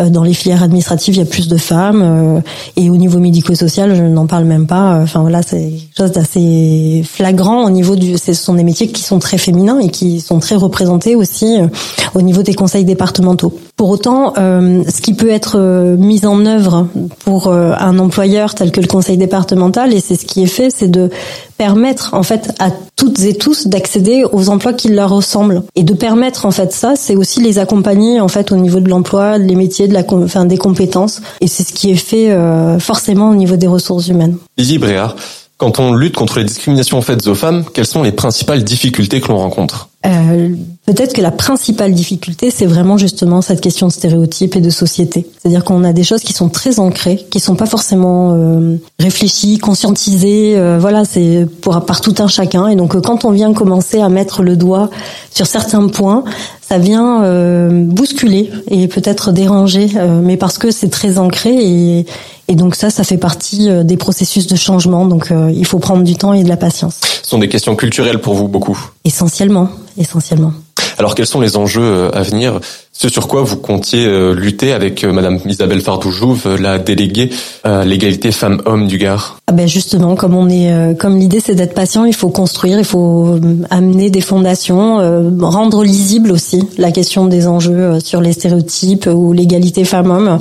Dans 0.00 0.24
les 0.24 0.34
filières 0.34 0.64
administratives, 0.64 1.14
il 1.14 1.18
y 1.18 1.22
a 1.22 1.26
plus 1.26 1.46
de 1.46 1.56
femmes. 1.56 2.42
Et 2.76 2.90
au 2.90 2.96
niveau 2.96 3.20
médico-social, 3.20 3.94
je 3.94 4.02
n'en 4.02 4.26
parle 4.26 4.44
même 4.44 4.66
pas. 4.66 5.00
Enfin 5.00 5.20
voilà, 5.20 5.42
c'est 5.42 5.70
quelque 5.70 5.96
chose 5.96 6.12
d'assez 6.12 7.04
flagrant 7.08 7.64
au 7.64 7.70
niveau 7.70 7.94
du. 7.94 8.18
Ce 8.18 8.32
sont 8.32 8.54
des 8.54 8.64
métiers 8.64 8.88
qui 8.88 9.02
sont 9.02 9.20
très 9.20 9.38
féminins 9.38 9.75
et 9.78 9.88
qui 9.88 10.20
sont 10.20 10.38
très 10.38 10.56
représentés 10.56 11.14
aussi 11.14 11.60
euh, 11.60 11.66
au 12.14 12.22
niveau 12.22 12.42
des 12.42 12.54
conseils 12.54 12.84
départementaux. 12.84 13.52
Pour 13.76 13.90
autant, 13.90 14.34
euh, 14.38 14.82
ce 14.88 15.00
qui 15.00 15.14
peut 15.14 15.30
être 15.30 15.56
euh, 15.58 15.96
mis 15.96 16.24
en 16.26 16.46
œuvre 16.46 16.86
pour 17.24 17.52
un 17.52 17.98
employeur 17.98 18.54
tel 18.54 18.70
que 18.72 18.80
le 18.80 18.86
conseil 18.86 19.16
départemental, 19.16 19.92
et 19.92 20.00
c'est 20.00 20.16
ce 20.16 20.24
qui 20.24 20.42
est 20.42 20.46
fait, 20.46 20.70
c'est 20.70 20.88
de 20.88 21.10
permettre 21.58 22.14
en 22.14 22.22
fait 22.22 22.52
à 22.58 22.70
toutes 22.96 23.20
et 23.20 23.34
tous 23.34 23.66
d'accéder 23.66 24.24
aux 24.30 24.48
emplois 24.48 24.72
qui 24.72 24.88
leur 24.88 25.10
ressemblent 25.10 25.62
et 25.74 25.82
de 25.82 25.94
permettre 25.94 26.46
en 26.46 26.50
fait 26.50 26.72
ça, 26.72 26.94
c'est 26.96 27.16
aussi 27.16 27.40
les 27.40 27.58
accompagner 27.58 28.20
en 28.20 28.28
fait 28.28 28.52
au 28.52 28.56
niveau 28.56 28.80
de 28.80 28.88
l'emploi, 28.88 29.38
des 29.38 29.54
métiers, 29.54 29.88
de 29.88 29.94
la, 29.94 30.44
des 30.44 30.58
compétences, 30.58 31.20
et 31.40 31.46
c'est 31.46 31.62
ce 31.62 31.72
qui 31.72 31.90
est 31.90 31.96
fait 31.96 32.36
forcément 32.78 33.30
au 33.30 33.34
niveau 33.34 33.56
des 33.56 33.66
ressources 33.66 34.08
humaines. 34.08 34.36
Lizzie 34.56 34.78
Bréard, 34.78 35.16
quand 35.58 35.78
on 35.80 35.94
lutte 35.94 36.14
contre 36.14 36.38
les 36.38 36.44
discriminations 36.44 37.00
faites 37.00 37.26
aux 37.26 37.34
femmes, 37.34 37.64
quelles 37.72 37.86
sont 37.86 38.02
les 38.02 38.12
principales 38.12 38.62
difficultés 38.62 39.20
que 39.20 39.28
l'on 39.28 39.38
rencontre 39.38 39.88
euh, 40.04 40.54
Peut-être 40.86 41.14
que 41.14 41.20
la 41.20 41.32
principale 41.32 41.92
difficulté, 41.94 42.50
c'est 42.52 42.66
vraiment 42.66 42.96
justement 42.96 43.42
cette 43.42 43.60
question 43.60 43.88
de 43.88 43.92
stéréotypes 43.92 44.54
et 44.54 44.60
de 44.60 44.70
société. 44.70 45.26
C'est-à-dire 45.36 45.64
qu'on 45.64 45.82
a 45.82 45.92
des 45.92 46.04
choses 46.04 46.20
qui 46.20 46.32
sont 46.32 46.48
très 46.48 46.78
ancrées, 46.78 47.26
qui 47.28 47.40
sont 47.40 47.56
pas 47.56 47.66
forcément 47.66 48.34
euh, 48.34 48.76
réfléchies, 49.00 49.58
conscientisées. 49.58 50.56
Euh, 50.56 50.78
voilà, 50.78 51.04
c'est 51.04 51.46
pour 51.60 51.84
par 51.84 52.00
tout 52.00 52.14
un 52.18 52.28
chacun. 52.28 52.68
Et 52.68 52.76
donc, 52.76 52.94
euh, 52.94 53.00
quand 53.00 53.24
on 53.24 53.32
vient 53.32 53.52
commencer 53.52 54.00
à 54.00 54.08
mettre 54.08 54.44
le 54.44 54.56
doigt 54.56 54.90
sur 55.34 55.46
certains 55.46 55.88
points, 55.88 56.22
ça 56.68 56.78
vient 56.78 57.22
euh, 57.22 57.68
bousculer 57.70 58.50
et 58.68 58.88
peut-être 58.88 59.30
déranger, 59.30 59.88
euh, 59.96 60.20
mais 60.20 60.36
parce 60.36 60.58
que 60.58 60.72
c'est 60.72 60.88
très 60.88 61.18
ancré 61.18 61.54
et, 61.54 62.06
et 62.48 62.54
donc 62.56 62.74
ça, 62.74 62.90
ça 62.90 63.04
fait 63.04 63.18
partie 63.18 63.70
euh, 63.70 63.84
des 63.84 63.96
processus 63.96 64.48
de 64.48 64.56
changement. 64.56 65.06
Donc 65.06 65.30
il 65.30 65.64
faut 65.64 65.78
prendre 65.78 66.02
du 66.02 66.16
temps 66.16 66.32
et 66.32 66.42
de 66.42 66.48
la 66.48 66.56
patience. 66.56 67.00
Ce 67.22 67.30
sont 67.30 67.38
des 67.38 67.48
questions 67.48 67.76
culturelles 67.76 68.20
pour 68.20 68.34
vous 68.34 68.48
beaucoup. 68.48 68.78
Essentiellement, 69.04 69.68
essentiellement. 69.96 70.52
Alors 70.98 71.14
quels 71.14 71.26
sont 71.26 71.40
les 71.40 71.56
enjeux 71.56 72.10
à 72.14 72.22
venir? 72.22 72.60
Ce 72.98 73.10
sur 73.10 73.28
quoi 73.28 73.42
vous 73.42 73.58
comptiez 73.58 74.08
lutter 74.34 74.72
avec 74.72 75.04
Madame 75.04 75.38
Isabelle 75.44 75.82
Fardoujouf, 75.82 76.46
la 76.58 76.78
déléguée 76.78 77.30
à 77.62 77.84
l'égalité 77.84 78.32
femmes-hommes 78.32 78.86
du 78.86 78.96
Gard? 78.96 79.36
Ah 79.48 79.52
ben 79.52 79.68
justement, 79.68 80.16
comme 80.16 80.34
on 80.34 80.48
est, 80.48 80.98
comme 80.98 81.18
l'idée 81.18 81.40
c'est 81.44 81.54
d'être 81.54 81.74
patient, 81.74 82.06
il 82.06 82.14
faut 82.14 82.30
construire, 82.30 82.78
il 82.78 82.84
faut 82.86 83.38
amener 83.68 84.08
des 84.08 84.22
fondations, 84.22 84.96
rendre 85.40 85.84
lisible 85.84 86.32
aussi 86.32 86.62
la 86.78 86.90
question 86.90 87.26
des 87.26 87.46
enjeux 87.46 88.00
sur 88.00 88.22
les 88.22 88.32
stéréotypes 88.32 89.08
ou 89.12 89.34
l'égalité 89.34 89.84
femmes-hommes. 89.84 90.38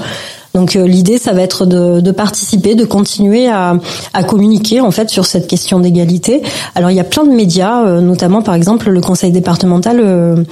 Donc 0.56 0.78
euh, 0.78 0.88
l'idée, 0.88 1.18
ça 1.18 1.34
va 1.34 1.42
être 1.42 1.66
de, 1.66 2.00
de, 2.00 2.12
participer, 2.12 2.76
de 2.76 2.86
continuer 2.86 3.50
à, 3.50 3.78
à, 4.14 4.24
communiquer 4.24 4.80
en 4.80 4.90
fait 4.90 5.10
sur 5.10 5.26
cette 5.26 5.48
question 5.48 5.82
d'égalité. 5.82 6.42
Alors 6.76 6.92
il 6.92 6.96
y 6.96 7.00
a 7.02 7.04
plein 7.04 7.26
de 7.26 7.32
médias, 7.32 7.86
euh, 7.86 8.00
notamment 8.00 8.42
par 8.42 8.56
exemple 8.56 8.90
le 8.90 9.02
Conseil 9.02 9.34
départemental 9.34 10.00
euh, 10.00 10.44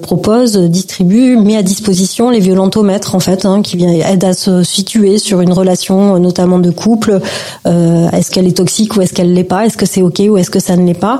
propose, 0.00 0.56
distribue, 0.56 1.36
met 1.36 1.56
à 1.56 1.64
disposition 1.64 2.30
les 2.30 2.38
violentomètres 2.38 3.16
en 3.16 3.20
fait, 3.20 3.44
hein, 3.44 3.60
qui 3.60 3.76
vient 3.76 3.90
aide 3.90 4.22
à 4.22 4.34
se 4.34 4.62
situer 4.62 5.18
sur 5.18 5.40
une 5.40 5.52
relation 5.52 6.20
notamment 6.20 6.60
de 6.60 6.70
couple. 6.70 7.20
est-ce 7.66 8.30
qu'elle 8.30 8.46
est 8.46 8.56
toxique 8.56 8.96
ou 8.96 9.00
est-ce 9.00 9.12
qu'elle 9.12 9.34
l'est 9.34 9.42
pas? 9.42 9.66
Est-ce 9.66 9.76
que 9.76 9.86
c'est 9.86 10.02
ok 10.02 10.22
ou 10.28 10.36
est-ce 10.36 10.50
que 10.50 10.60
ça 10.60 10.76
ne 10.76 10.86
l'est 10.86 10.94
pas? 10.94 11.18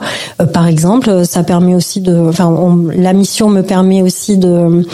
Par 0.52 0.68
exemple, 0.68 1.26
ça 1.26 1.42
permet 1.42 1.74
aussi 1.74 2.00
de, 2.00 2.28
enfin 2.28 2.56
la 2.94 3.12
mission 3.12 3.48
me 3.48 3.62
permet 3.62 4.02
aussi 4.02 4.36
de 4.38 4.84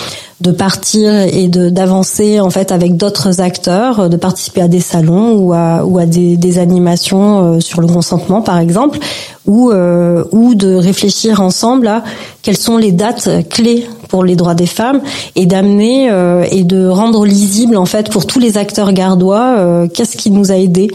de 0.41 0.51
partir 0.51 1.13
et 1.13 1.49
de 1.49 1.71
d'avancer 1.71 2.41
en 2.41 2.51
fait 2.51 2.71
avec 2.71 2.97
d'autres 2.97 3.26
acteurs, 3.41 4.09
de 4.09 4.17
participer 4.17 4.63
à 4.63 4.69
des 4.69 4.81
salons 4.81 5.39
ou 5.39 5.53
à 5.99 6.07
des 6.07 6.59
animations 6.59 7.55
euh, 7.55 7.61
sur 7.61 7.81
le 7.81 7.87
consentement 7.87 8.43
par 8.43 8.59
exemple, 8.59 8.99
ou 9.47 9.71
euh, 9.71 10.25
ou 10.33 10.55
de 10.55 10.75
réfléchir 10.75 11.41
ensemble 11.41 11.87
à 11.87 12.03
quelles 12.43 12.57
sont 12.57 12.77
les 12.77 12.93
dates 12.93 13.29
clés 13.49 13.87
pour 14.09 14.25
les 14.25 14.37
droits 14.37 14.55
des 14.55 14.67
femmes 14.67 15.01
et 15.35 15.47
d'amener 15.47 16.11
et 16.51 16.65
de 16.65 16.89
rendre 16.89 17.25
lisible 17.25 17.77
en 17.77 17.87
fait 17.87 18.11
pour 18.11 18.27
tous 18.27 18.39
les 18.39 18.59
acteurs 18.59 18.93
gardois 18.93 19.87
qu'est-ce 19.93 20.17
qui 20.17 20.31
nous 20.31 20.53
a 20.53 20.57
aidés 20.57 20.91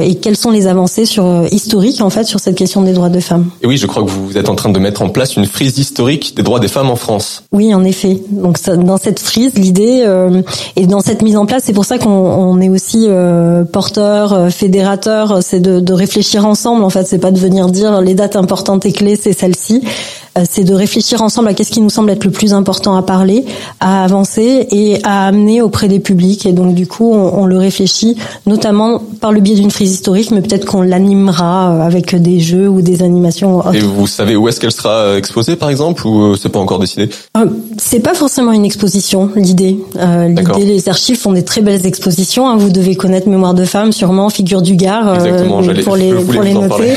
et 0.00 0.16
quelles 0.16 0.36
sont 0.36 0.50
les 0.50 0.66
avancées 0.66 1.06
sur 1.06 1.44
historiques 1.50 2.00
en 2.00 2.10
fait 2.10 2.24
sur 2.24 2.40
cette 2.40 2.56
question 2.56 2.82
des 2.82 2.92
droits 2.92 3.08
des 3.08 3.20
femmes. 3.20 3.46
Et 3.62 3.66
oui, 3.66 3.76
je 3.76 3.86
crois 3.86 4.02
que 4.02 4.10
vous 4.10 4.36
êtes 4.36 4.48
en 4.48 4.54
train 4.54 4.70
de 4.70 4.78
mettre 4.78 5.02
en 5.02 5.08
place 5.08 5.36
une 5.36 5.46
frise 5.46 5.78
historique 5.78 6.34
des 6.36 6.42
droits 6.42 6.60
des 6.60 6.68
femmes 6.68 6.90
en 6.90 6.96
France. 6.96 7.44
Oui, 7.52 7.74
en 7.74 7.84
effet. 7.84 8.20
Donc 8.30 8.58
dans 8.64 8.98
cette 8.98 9.20
frise, 9.20 9.54
l'idée 9.54 10.06
et 10.76 10.86
dans 10.86 11.00
cette 11.00 11.22
mise 11.22 11.36
en 11.36 11.46
place, 11.46 11.62
c'est 11.66 11.72
pour 11.72 11.84
ça 11.84 11.98
qu'on 11.98 12.60
est 12.60 12.68
aussi 12.68 13.08
porteur, 13.72 14.52
fédérateur, 14.52 15.38
c'est 15.42 15.60
de, 15.60 15.80
de 15.80 15.92
réfléchir 15.92 16.46
ensemble. 16.46 16.84
En 16.84 16.90
fait, 16.90 17.06
c'est 17.06 17.18
pas 17.18 17.30
de 17.30 17.38
venir 17.38 17.68
dire 17.68 18.00
les 18.00 18.14
dates 18.14 18.36
importantes 18.36 18.86
et 18.86 18.92
clés, 18.92 19.16
c'est 19.16 19.32
celle-ci. 19.32 19.82
Euh, 20.38 20.44
c'est 20.48 20.64
de 20.64 20.74
réfléchir 20.74 21.22
ensemble 21.22 21.48
à 21.48 21.54
qu'est-ce 21.54 21.70
qui 21.70 21.80
nous 21.80 21.90
semble 21.90 22.10
être 22.10 22.24
le 22.24 22.30
plus 22.30 22.52
important 22.52 22.96
à 22.96 23.02
parler, 23.02 23.44
à 23.80 24.04
avancer 24.04 24.66
et 24.70 24.98
à 25.04 25.26
amener 25.26 25.60
auprès 25.60 25.88
des 25.88 25.98
publics. 25.98 26.46
Et 26.46 26.52
donc 26.52 26.74
du 26.74 26.86
coup, 26.86 27.12
on, 27.12 27.46
le 27.46 27.56
réfléchit 27.56 28.16
notamment 28.46 29.02
par 29.20 29.32
le 29.32 29.40
biais 29.40 29.54
d'une 29.54 29.70
frise 29.70 29.92
historique, 29.92 30.30
mais 30.30 30.42
peut-être 30.42 30.66
qu'on 30.66 30.82
l'animera 30.82 31.70
euh, 31.70 31.80
avec 31.80 32.14
des 32.14 32.40
jeux 32.40 32.68
ou 32.68 32.82
des 32.82 33.02
animations. 33.02 33.72
Et 33.72 33.80
vous 33.80 34.06
savez 34.06 34.36
où 34.36 34.48
est-ce 34.48 34.60
qu'elle 34.60 34.72
sera 34.72 34.90
euh, 34.90 35.18
exposée, 35.18 35.56
par 35.56 35.70
exemple, 35.70 36.06
ou 36.06 36.36
c'est 36.36 36.50
pas 36.50 36.58
encore 36.58 36.78
décidé? 36.78 37.08
C'est 37.78 38.00
pas 38.00 38.14
forcément 38.14 38.52
une 38.52 38.64
exposition, 38.64 39.30
l'idée. 39.34 39.78
l'idée, 39.96 40.64
les 40.64 40.88
archives 40.88 41.18
font 41.18 41.32
des 41.32 41.44
très 41.44 41.60
belles 41.60 41.86
expositions. 41.86 42.48
Hein. 42.48 42.56
Vous 42.56 42.70
devez 42.70 42.96
connaître 42.96 43.28
Mémoire 43.28 43.54
de 43.54 43.64
femme, 43.64 43.92
sûrement, 43.92 44.30
Figure 44.30 44.62
du 44.62 44.76
Gard, 44.76 45.18
pour 45.48 45.96
les 45.96 46.12
pour 46.12 46.42
les 46.42 46.54
noter. 46.54 46.94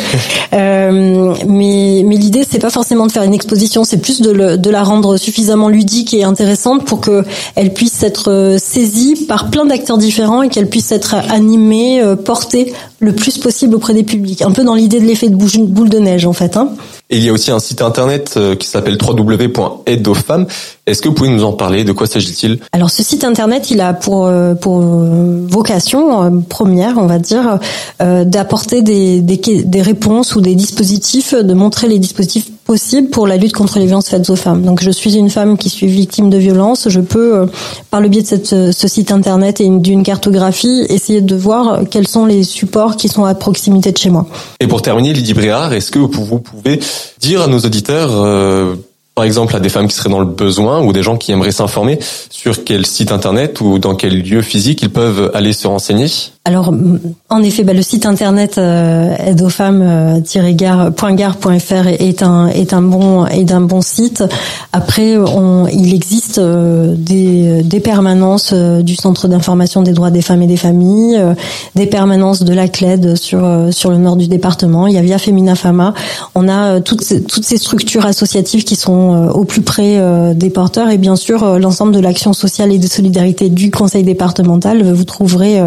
mais 0.51 2.03
mais 2.05 2.15
l'idée, 2.15 2.45
c'est 2.49 2.59
pas 2.59 2.69
forcément 2.69 3.07
de 3.07 3.11
faire 3.11 3.23
une 3.23 3.30
exposition, 3.31 3.83
c'est 3.83 3.97
plus 3.97 4.21
de, 4.21 4.31
le, 4.31 4.57
de, 4.57 4.69
la 4.69 4.83
rendre 4.83 5.17
suffisamment 5.17 5.69
ludique 5.69 6.13
et 6.13 6.23
intéressante 6.23 6.85
pour 6.85 7.01
que 7.01 7.23
elle 7.55 7.73
puisse 7.73 8.03
être 8.03 8.31
euh, 8.31 8.57
saisie 8.57 9.25
par 9.27 9.49
plein 9.49 9.65
d'acteurs 9.65 9.97
différents 9.97 10.41
et 10.41 10.49
qu'elle 10.49 10.69
puisse 10.69 10.91
être 10.91 11.15
animée, 11.15 12.01
euh, 12.01 12.15
portée 12.15 12.73
le 12.99 13.13
plus 13.13 13.37
possible 13.37 13.75
auprès 13.75 13.93
des 13.93 14.03
publics. 14.03 14.41
Un 14.41 14.51
peu 14.51 14.63
dans 14.63 14.75
l'idée 14.75 14.99
de 14.99 15.05
l'effet 15.05 15.29
de 15.29 15.35
boule 15.35 15.89
de 15.89 15.97
neige 15.97 16.25
en 16.25 16.33
fait. 16.33 16.55
Hein. 16.57 16.69
Et 17.09 17.17
il 17.17 17.23
y 17.23 17.29
a 17.29 17.33
aussi 17.33 17.51
un 17.51 17.59
site 17.59 17.81
internet 17.81 18.35
euh, 18.37 18.55
qui 18.55 18.67
s'appelle 18.67 18.97
www.aide 19.01 20.07
aux 20.07 20.13
femmes. 20.13 20.45
Est-ce 20.85 21.01
que 21.01 21.09
vous 21.09 21.15
pouvez 21.15 21.29
nous 21.29 21.43
en 21.43 21.53
parler? 21.53 21.83
De 21.83 21.91
quoi 21.91 22.07
s'agit-il? 22.07 22.59
Alors 22.71 22.89
ce 22.89 23.03
site 23.03 23.23
internet, 23.23 23.71
il 23.71 23.81
a 23.81 23.93
pour 23.93 24.31
pour 24.61 24.79
vocation 24.79 26.41
première, 26.49 26.97
on 26.97 27.05
va 27.05 27.19
dire, 27.19 27.59
d'apporter 27.99 28.81
des, 28.81 29.21
des, 29.21 29.37
des 29.37 29.81
réponses 29.81 30.35
ou 30.35 30.41
des 30.41 30.55
dispositifs, 30.55 31.33
de 31.33 31.53
montrer 31.53 31.87
les 31.87 31.99
dispositifs 31.99 32.51
possibles 32.71 33.09
pour 33.09 33.27
la 33.27 33.35
lutte 33.35 33.51
contre 33.51 33.79
les 33.79 33.85
violences 33.85 34.07
faites 34.07 34.29
aux 34.29 34.37
femmes. 34.37 34.61
Donc 34.61 34.81
je 34.81 34.91
suis 34.91 35.17
une 35.17 35.29
femme 35.29 35.57
qui 35.57 35.67
suis 35.67 35.87
victime 35.87 36.29
de 36.29 36.37
violences, 36.37 36.87
je 36.87 37.01
peux 37.01 37.47
par 37.89 37.99
le 37.99 38.07
biais 38.07 38.21
de 38.21 38.27
cette, 38.27 38.71
ce 38.71 38.87
site 38.87 39.11
internet 39.11 39.59
et 39.59 39.67
d'une 39.67 40.03
cartographie 40.03 40.85
essayer 40.87 41.19
de 41.19 41.35
voir 41.35 41.81
quels 41.89 42.07
sont 42.07 42.25
les 42.25 42.45
supports 42.45 42.95
qui 42.95 43.09
sont 43.09 43.25
à 43.25 43.35
proximité 43.35 43.91
de 43.91 43.97
chez 43.97 44.09
moi. 44.09 44.25
Et 44.61 44.67
pour 44.67 44.81
terminer, 44.81 45.11
Lydie 45.11 45.33
Bréard, 45.33 45.73
est-ce 45.73 45.91
que 45.91 45.99
vous 45.99 46.39
pouvez 46.39 46.79
dire 47.19 47.41
à 47.41 47.47
nos 47.47 47.59
auditeurs, 47.59 48.11
euh, 48.13 48.75
par 49.15 49.25
exemple 49.25 49.53
à 49.53 49.59
des 49.59 49.67
femmes 49.67 49.89
qui 49.89 49.95
seraient 49.97 50.09
dans 50.09 50.21
le 50.21 50.25
besoin 50.25 50.81
ou 50.81 50.93
des 50.93 51.03
gens 51.03 51.17
qui 51.17 51.33
aimeraient 51.33 51.51
s'informer 51.51 51.99
sur 52.29 52.63
quel 52.63 52.85
site 52.85 53.11
internet 53.11 53.59
ou 53.59 53.79
dans 53.79 53.95
quel 53.95 54.17
lieu 54.17 54.41
physique 54.41 54.81
ils 54.81 54.89
peuvent 54.89 55.29
aller 55.33 55.51
se 55.51 55.67
renseigner? 55.67 56.07
Alors, 56.43 56.73
en 57.29 57.43
effet, 57.43 57.63
bah, 57.63 57.73
le 57.73 57.83
site 57.83 58.07
internet 58.07 58.57
euh, 58.57 59.15
aide-aux-femmes-gare.fr 59.27 61.87
est 61.87 62.23
un 62.23 62.47
est 62.47 62.73
un 62.73 62.81
bon 62.81 63.27
est 63.27 63.51
un 63.51 63.61
bon 63.61 63.83
site. 63.83 64.23
Après, 64.73 65.17
on, 65.17 65.67
il 65.67 65.93
existe 65.93 66.39
euh, 66.39 66.95
des, 66.97 67.61
des 67.61 67.79
permanences 67.79 68.53
euh, 68.53 68.81
du 68.81 68.95
Centre 68.95 69.27
d'information 69.27 69.83
des 69.83 69.93
droits 69.93 70.09
des 70.09 70.23
femmes 70.23 70.41
et 70.41 70.47
des 70.47 70.57
familles, 70.57 71.15
euh, 71.15 71.35
des 71.75 71.85
permanences 71.85 72.41
de 72.41 72.55
la 72.55 72.67
CLED 72.67 73.17
sur 73.17 73.47
sur 73.69 73.91
le 73.91 73.97
nord 73.97 74.15
du 74.15 74.27
département. 74.27 74.87
Il 74.87 74.95
y 74.95 74.97
a 74.97 75.03
Via 75.03 75.19
Femina 75.19 75.53
Fama. 75.53 75.93
On 76.33 76.49
a 76.49 76.81
toutes 76.81 77.03
ces, 77.03 77.21
toutes 77.21 77.45
ces 77.45 77.57
structures 77.57 78.07
associatives 78.07 78.63
qui 78.63 78.75
sont 78.75 79.29
au 79.31 79.43
plus 79.43 79.61
près 79.61 80.33
des 80.33 80.49
porteurs 80.49 80.89
et 80.89 80.97
bien 80.97 81.15
sûr 81.15 81.59
l'ensemble 81.59 81.93
de 81.93 81.99
l'action 81.99 82.33
sociale 82.33 82.71
et 82.71 82.79
de 82.79 82.87
solidarité 82.87 83.49
du 83.49 83.69
Conseil 83.69 84.03
départemental. 84.03 84.81
Vous 84.91 85.03
trouverez 85.03 85.61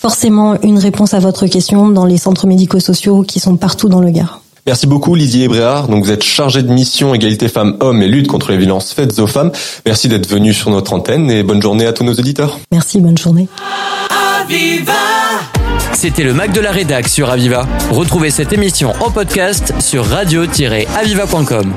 forcément 0.00 0.56
une 0.62 0.78
réponse 0.78 1.12
à 1.12 1.18
votre 1.18 1.46
question 1.46 1.88
dans 1.90 2.06
les 2.06 2.16
centres 2.16 2.46
médico-sociaux 2.46 3.22
qui 3.22 3.38
sont 3.38 3.56
partout 3.56 3.88
dans 3.88 4.00
le 4.00 4.10
Gard. 4.10 4.40
Merci 4.66 4.86
beaucoup 4.86 5.14
Lydie 5.14 5.46
Bréard. 5.48 5.88
Donc 5.88 6.04
vous 6.04 6.10
êtes 6.10 6.22
chargée 6.22 6.62
de 6.62 6.72
mission 6.72 7.14
égalité 7.14 7.48
femmes-hommes 7.48 8.02
et 8.02 8.08
lutte 8.08 8.26
contre 8.26 8.50
les 8.50 8.58
violences 8.58 8.92
faites 8.92 9.18
aux 9.18 9.26
femmes. 9.26 9.52
Merci 9.84 10.08
d'être 10.08 10.28
venue 10.28 10.54
sur 10.54 10.70
notre 10.70 10.92
antenne 10.92 11.30
et 11.30 11.42
bonne 11.42 11.60
journée 11.60 11.86
à 11.86 11.92
tous 11.92 12.04
nos 12.04 12.14
auditeurs. 12.14 12.58
Merci, 12.72 13.00
bonne 13.00 13.18
journée. 13.18 13.48
C'était 15.92 16.24
le 16.24 16.34
Mac 16.34 16.52
de 16.52 16.60
la 16.60 16.72
Rédac 16.72 17.08
sur 17.08 17.30
Aviva. 17.30 17.66
Retrouvez 17.90 18.30
cette 18.30 18.52
émission 18.52 18.92
en 19.00 19.10
podcast 19.10 19.74
sur 19.80 20.06
radio-aviva.com. 20.06 21.74